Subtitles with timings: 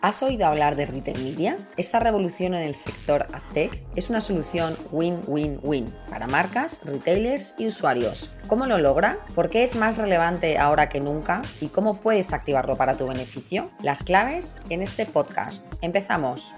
[0.00, 1.56] ¿Has oído hablar de Retail Media?
[1.76, 8.30] Esta revolución en el sector AdTech es una solución win-win-win para marcas, retailers y usuarios.
[8.46, 9.18] ¿Cómo lo logra?
[9.34, 11.42] ¿Por qué es más relevante ahora que nunca?
[11.60, 13.72] ¿Y cómo puedes activarlo para tu beneficio?
[13.82, 15.66] Las claves en este podcast.
[15.82, 16.54] Empezamos.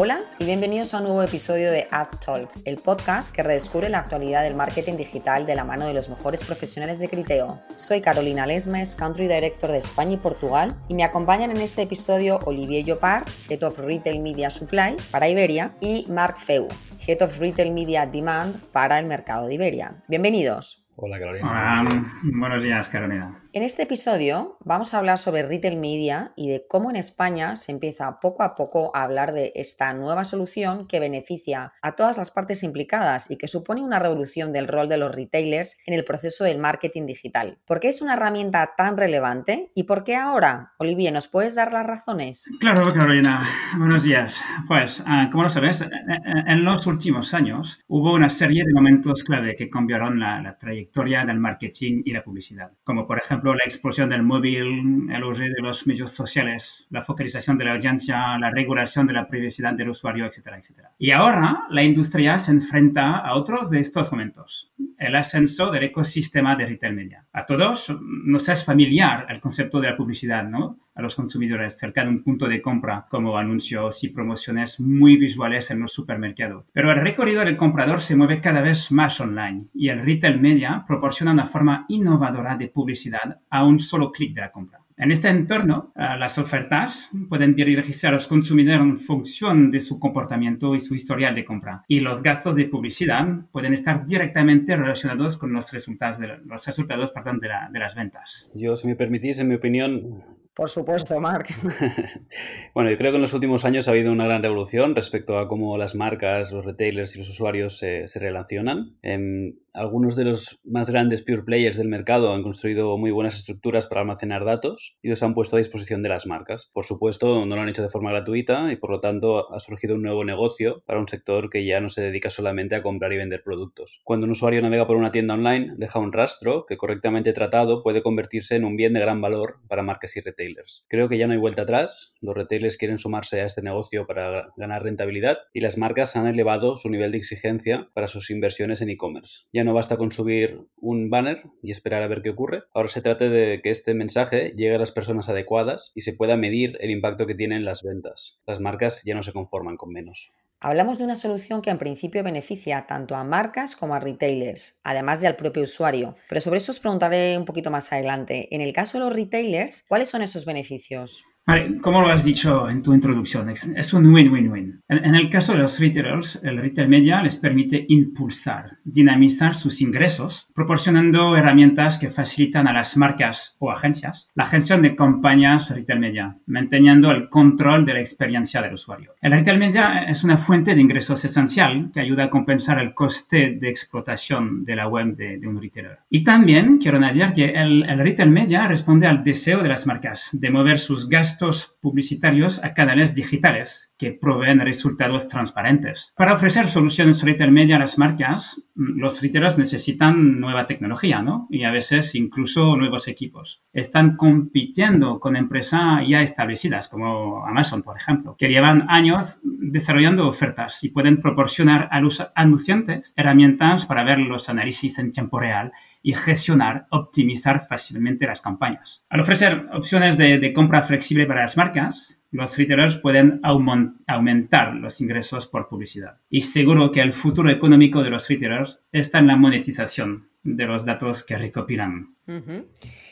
[0.00, 3.98] Hola y bienvenidos a un nuevo episodio de Ad Talk, el podcast que redescubre la
[3.98, 7.60] actualidad del marketing digital de la mano de los mejores profesionales de Criteo.
[7.74, 12.38] Soy Carolina Lesmes, Country Director de España y Portugal, y me acompañan en este episodio
[12.44, 16.68] Olivier Llopart, Head of Retail Media Supply para Iberia, y Mark Feu,
[17.04, 20.04] Head of Retail Media Demand para el mercado de Iberia.
[20.06, 20.88] Bienvenidos.
[20.94, 21.48] Hola Carolina.
[21.48, 23.40] Hola, buenos días Carolina.
[23.58, 27.72] En este episodio vamos a hablar sobre retail media y de cómo en España se
[27.72, 32.30] empieza poco a poco a hablar de esta nueva solución que beneficia a todas las
[32.30, 36.44] partes implicadas y que supone una revolución del rol de los retailers en el proceso
[36.44, 37.58] del marketing digital.
[37.66, 40.74] ¿Por qué es una herramienta tan relevante y por qué ahora?
[40.78, 42.48] Olivier, ¿nos puedes dar las razones?
[42.60, 43.44] Claro, Carolina.
[43.76, 44.40] Buenos días.
[44.68, 49.56] Pues, ah, como lo sabes, en los últimos años hubo una serie de momentos clave
[49.56, 54.08] que cambiaron la, la trayectoria del marketing y la publicidad, como por ejemplo la explosión
[54.08, 59.06] del móvil, el uso de los medios sociales, la focalización de la audiencia, la regulación
[59.06, 60.92] de la privacidad del usuario, etcétera, etcétera.
[60.98, 66.56] Y ahora la industria se enfrenta a otros de estos momentos, el ascenso del ecosistema
[66.56, 67.24] de retail media.
[67.32, 70.78] A todos nos es familiar el concepto de la publicidad, ¿no?
[70.98, 75.70] A los consumidores cerca de un punto de compra, como anuncios y promociones muy visuales
[75.70, 76.64] en los supermercados.
[76.72, 80.84] Pero el recorrido del comprador se mueve cada vez más online y el retail media
[80.86, 84.80] proporciona una forma innovadora de publicidad a un solo clic de la compra.
[84.96, 90.00] En este entorno, eh, las ofertas pueden dirigirse a los consumidores en función de su
[90.00, 91.84] comportamiento y su historial de compra.
[91.86, 97.12] Y los gastos de publicidad pueden estar directamente relacionados con los resultados de, los resultados
[97.12, 98.50] perdón, de, de las ventas.
[98.54, 100.20] Yo, si me permitís, en mi opinión,
[100.58, 101.46] por supuesto, Mark.
[102.74, 105.46] bueno, yo creo que en los últimos años ha habido una gran revolución respecto a
[105.46, 108.96] cómo las marcas, los retailers y los usuarios se, se relacionan.
[109.02, 113.86] En, algunos de los más grandes pure players del mercado han construido muy buenas estructuras
[113.86, 116.68] para almacenar datos y los han puesto a disposición de las marcas.
[116.72, 119.94] Por supuesto, no lo han hecho de forma gratuita y por lo tanto ha surgido
[119.94, 123.18] un nuevo negocio para un sector que ya no se dedica solamente a comprar y
[123.18, 124.00] vender productos.
[124.02, 128.02] Cuando un usuario navega por una tienda online, deja un rastro que correctamente tratado puede
[128.02, 130.47] convertirse en un bien de gran valor para marcas y retailers.
[130.88, 134.52] Creo que ya no hay vuelta atrás, los retailers quieren sumarse a este negocio para
[134.56, 138.90] ganar rentabilidad y las marcas han elevado su nivel de exigencia para sus inversiones en
[138.90, 139.44] e-commerce.
[139.52, 143.02] Ya no basta con subir un banner y esperar a ver qué ocurre, ahora se
[143.02, 146.90] trata de que este mensaje llegue a las personas adecuadas y se pueda medir el
[146.90, 148.40] impacto que tienen las ventas.
[148.46, 150.32] Las marcas ya no se conforman con menos.
[150.60, 155.20] Hablamos de una solución que en principio beneficia tanto a marcas como a retailers, además
[155.20, 156.16] de al propio usuario.
[156.28, 158.48] Pero sobre eso os preguntaré un poquito más adelante.
[158.52, 161.22] En el caso de los retailers, ¿cuáles son esos beneficios?
[161.48, 164.82] Vale, como lo has dicho en tu introducción, es un win-win-win.
[164.86, 170.46] En, el caso de los retailers, el retail media les permite impulsar, dinamizar sus ingresos,
[170.54, 176.36] proporcionando herramientas que facilitan a las marcas o agencias la gestión de campañas retail media,
[176.44, 179.14] manteniendo el control de la experiencia del usuario.
[179.22, 183.56] El retail media es una fuente de ingresos esencial que ayuda a compensar el coste
[183.58, 186.00] de explotación de la web de, un retailer.
[186.10, 190.28] Y también quiero añadir que el, el retail media responde al deseo de las marcas
[190.32, 191.37] de mover sus gastos
[191.80, 196.12] publicitarios a canales digitales que proveen resultados transparentes.
[196.16, 201.46] Para ofrecer soluciones retail media a las marcas, mm, los retailers necesitan nueva tecnología, ¿no?
[201.50, 203.62] Y a veces incluso nuevos equipos.
[203.72, 210.82] Están compitiendo con empresas ya establecidas, como Amazon, por ejemplo, que llevan años desarrollando ofertas
[210.82, 216.14] y pueden proporcionar a los anunciantes herramientas para ver los análisis en tiempo real y
[216.14, 219.04] gestionar, optimizar fácilmente las campañas.
[219.08, 225.46] Al ofrecer opciones de, compra flexible para las marcas, los retailers pueden aumentar los ingresos
[225.46, 226.18] por publicidad.
[226.28, 230.84] Y seguro que el futuro económico de los retailers está en la monetización de los
[230.84, 232.14] datos que recopilan.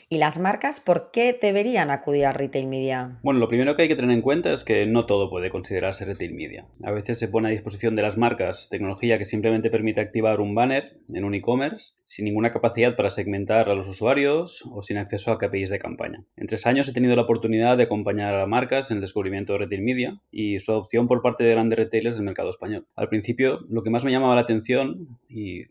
[0.09, 3.17] ¿Y las marcas por qué deberían acudir a retail media?
[3.23, 6.05] Bueno, lo primero que hay que tener en cuenta es que no todo puede considerarse
[6.05, 6.67] retail media.
[6.83, 10.53] A veces se pone a disposición de las marcas tecnología que simplemente permite activar un
[10.53, 15.31] banner en un e-commerce sin ninguna capacidad para segmentar a los usuarios o sin acceso
[15.31, 16.23] a KPIs de campaña.
[16.37, 19.59] En tres años he tenido la oportunidad de acompañar a marcas en el descubrimiento de
[19.59, 22.87] retail media y su adopción por parte de grandes retailers del mercado español.
[22.95, 25.63] Al principio, lo que más me llamaba la atención, y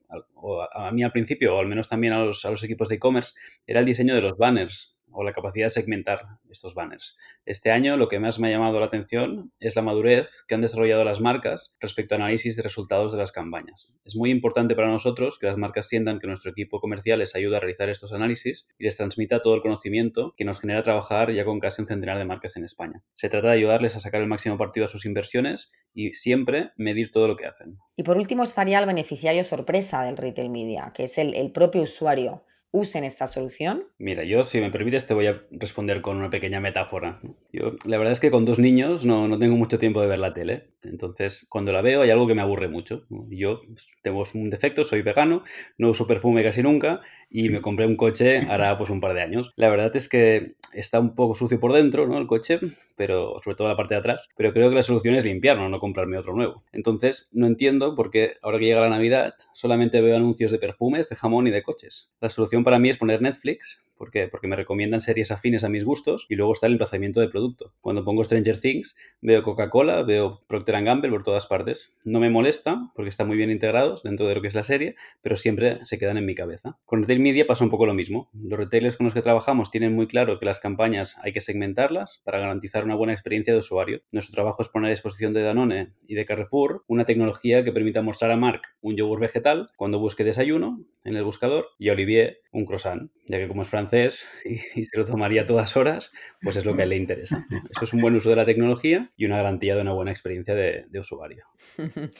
[0.75, 3.35] a, mí al principio, o al menos también a los, a los equipos de e-commerce,
[3.67, 6.21] era el diseño de los banners o la capacidad de segmentar
[6.51, 7.17] estos banners.
[7.47, 10.61] Este año lo que más me ha llamado la atención es la madurez que han
[10.61, 13.93] desarrollado las marcas respecto a análisis de resultados de las campañas.
[14.05, 17.57] Es muy importante para nosotros que las marcas sientan que nuestro equipo comercial les ayuda
[17.57, 21.45] a realizar estos análisis y les transmita todo el conocimiento que nos genera trabajar ya
[21.45, 23.03] con casi un centenar de marcas en España.
[23.15, 27.11] Se trata de ayudarles a sacar el máximo partido a sus inversiones y siempre medir
[27.11, 27.79] todo lo que hacen.
[27.97, 31.83] Y por último estaría el beneficiario sorpresa del retail media, que es el, el propio
[31.83, 33.85] usuario usen esta solución?
[33.99, 37.21] Mira, yo, si me permites, te voy a responder con una pequeña metáfora.
[37.53, 40.19] Yo, la verdad es que con dos niños no, no tengo mucho tiempo de ver
[40.19, 40.71] la tele.
[40.83, 43.07] Entonces, cuando la veo hay algo que me aburre mucho.
[43.29, 45.43] Yo pues, tengo un defecto, soy vegano,
[45.79, 49.23] no uso perfume casi nunca y me compré un coche hará pues un par de
[49.23, 49.53] años.
[49.57, 52.19] La verdad es que está un poco sucio por dentro, ¿no?
[52.19, 52.61] El coche,
[52.97, 54.29] pero sobre todo la parte de atrás.
[54.37, 56.65] Pero creo que la solución es limpiarlo, no comprarme otro nuevo.
[56.73, 61.09] Entonces, no entiendo por qué ahora que llega la Navidad solamente veo anuncios de perfumes,
[61.09, 62.11] de jamón y de coches.
[62.21, 64.29] La solución para mí es poner Netflix ¿Por qué?
[64.29, 67.73] Porque me recomiendan series afines a mis gustos y luego está el emplazamiento de producto.
[67.81, 71.93] Cuando pongo Stranger Things, veo Coca-Cola, veo Procter Gamble por todas partes.
[72.05, 74.97] No me molesta porque están muy bien integrados dentro de lo que es la serie,
[75.23, 76.79] pero siempre se quedan en mi cabeza.
[76.85, 78.31] Con Retail Media pasa un poco lo mismo.
[78.35, 82.21] Los retailers con los que trabajamos tienen muy claro que las campañas hay que segmentarlas
[82.25, 84.03] para garantizar una buena experiencia de usuario.
[84.13, 88.03] Nuestro trabajo es poner a disposición de Danone y de Carrefour una tecnología que permita
[88.03, 92.41] mostrar a Mark un yogur vegetal cuando busque desayuno en el buscador y a Olivier
[92.57, 96.11] un croissant, ya que como es francés y, se lo tomaría todas horas,
[96.41, 97.47] pues es lo que le interesa.
[97.71, 100.55] Eso es un buen uso de la tecnología y una garantía de una buena experiencia
[100.55, 101.45] de, de usuario.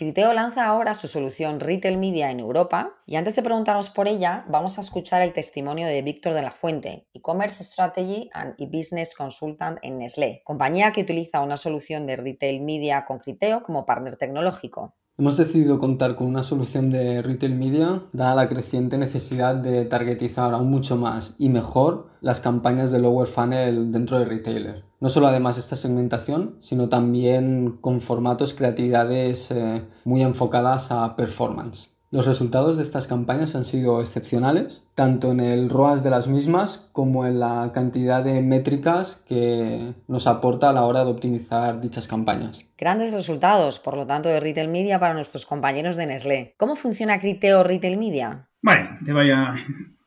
[0.00, 4.46] Criteo lanza ahora su solución Retail Media en Europa y antes de preguntaros por ella,
[4.48, 9.78] vamos a escuchar el testimonio de Víctor de la Fuente, e-commerce strategy and e-business consultant
[9.82, 14.96] en Nestlé, compañía que utiliza una solución de Retail Media con Criteo como partner tecnológico.
[15.20, 20.54] Hemos decidido contar con una solución de retail media dada la creciente necesidad de targetizar
[20.54, 24.86] aún mucho más y mejor las campañas de lower funnel dentro de retailer.
[24.98, 31.90] No solo además esta segmentación, sino también con formatos, creatividades eh, muy enfocadas a performance.
[32.12, 36.90] Los resultados de estas campañas han sido excepcionales, tanto en el ROAS de las mismas
[36.90, 42.08] como en la cantidad de métricas que nos aporta a la hora de optimizar dichas
[42.08, 42.68] campañas.
[42.76, 46.54] Grandes resultados, por lo tanto, de Retail Media para nuestros compañeros de Nestlé.
[46.56, 48.48] ¿Cómo funciona Criteo Retail Media?
[48.60, 49.54] Vale, te voy a,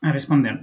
[0.02, 0.62] a responder.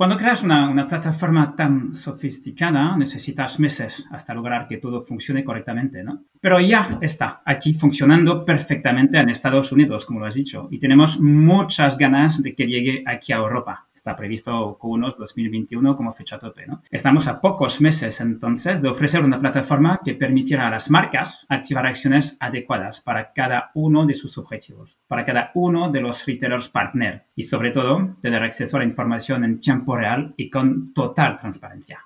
[0.00, 6.02] Cuando creas una, una, plataforma tan sofisticada, necesitas meses hasta lograr que todo funcione correctamente,
[6.02, 6.24] ¿no?
[6.40, 11.20] Pero ya está aquí funcionando perfectamente en Estados Unidos, como lo has dicho, y tenemos
[11.20, 13.90] muchas ganas de que llegue aquí a Europa.
[14.00, 16.66] Está previsto Q1 2021 como fecha tope.
[16.66, 16.80] ¿no?
[16.90, 21.84] Estamos a pocos meses entonces de ofrecer una plataforma que permitirá a las marcas activar
[21.84, 27.26] acciones adecuadas para cada uno de sus objetivos, para cada uno de los retailers partner
[27.36, 32.00] y sobre todo tener acceso a la información en tiempo real y con total transparencia.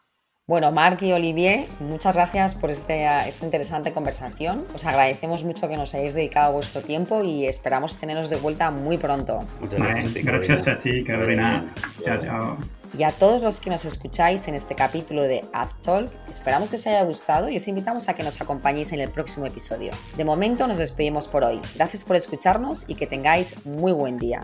[0.46, 4.66] Bueno, Marc y Olivier, muchas gracias por este, esta interesante conversación.
[4.74, 8.98] Os agradecemos mucho que nos hayáis dedicado vuestro tiempo y esperamos teneros de vuelta muy
[8.98, 9.40] pronto.
[9.62, 11.64] Muchas gracias, gracias a ti, Carolina.
[12.04, 12.58] Chao, chao.
[12.98, 16.86] Y a todos los que nos escucháis en este capítulo de AdTalk, esperamos que os
[16.86, 19.92] haya gustado y os invitamos a que nos acompañéis en el próximo episodio.
[20.14, 21.58] De momento nos despedimos por hoy.
[21.74, 24.42] Gracias por escucharnos y que tengáis muy buen día.